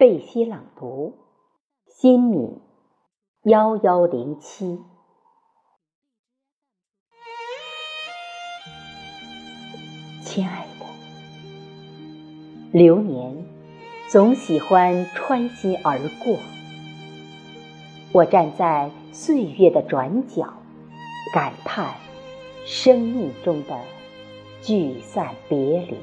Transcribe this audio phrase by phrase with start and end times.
[0.00, 1.18] 贝西朗读，
[1.86, 2.62] 新米
[3.42, 4.78] 幺幺零七。
[10.22, 10.86] 亲爱的，
[12.72, 13.44] 流年
[14.08, 16.38] 总喜欢穿心而过，
[18.14, 20.54] 我站在岁月的转角，
[21.34, 21.94] 感叹
[22.64, 23.78] 生命中的
[24.62, 25.98] 聚散别离。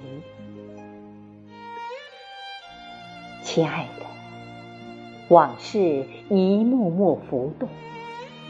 [3.47, 4.05] 亲爱的，
[5.29, 7.69] 往事一幕幕浮动，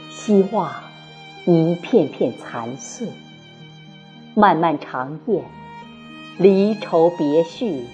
[0.09, 0.73] 希望
[1.45, 3.07] 一片片残碎。
[4.33, 5.43] 漫漫长夜，
[6.39, 7.85] 离愁别绪，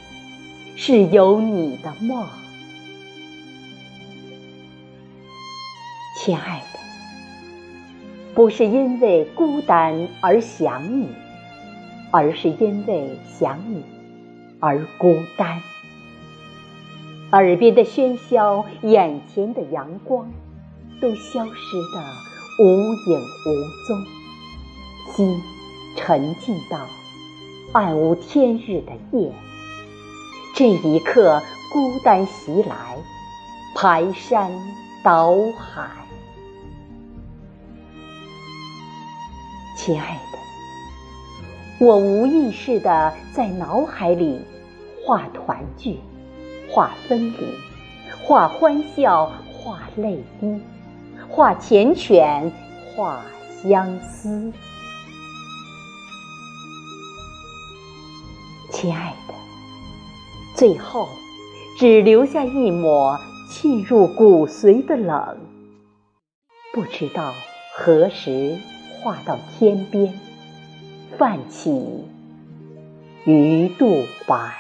[0.78, 2.26] 是有你的梦。
[6.22, 6.80] 亲爱的，
[8.34, 11.10] 不是因为孤单而想你，
[12.12, 13.84] 而是因为想你
[14.62, 15.62] 而孤单。
[17.34, 20.30] 耳边的喧嚣，眼前的阳光，
[21.02, 24.06] 都消失得无影无踪。
[25.12, 25.42] 心
[25.96, 26.78] 沉浸到
[27.72, 29.34] 暗无天日的夜，
[30.54, 32.98] 这一刻，孤单袭来，
[33.76, 34.52] 排山
[35.04, 35.90] 倒海。
[39.76, 44.40] 亲爱的，我无意识的在脑海里
[45.04, 45.98] 画团聚。
[46.74, 47.38] 画分离，
[48.24, 50.60] 画欢笑，画泪滴，
[51.30, 52.50] 画缱绻，
[52.96, 53.24] 画
[53.62, 54.52] 相思。
[58.72, 59.36] 亲爱的，
[60.56, 61.08] 最后
[61.78, 63.20] 只留下一抹
[63.52, 65.38] 沁入骨髓的冷。
[66.74, 67.36] 不知道
[67.76, 68.58] 何时
[69.04, 70.20] 画到天边，
[71.20, 72.04] 泛起
[73.26, 74.52] 鱼肚白。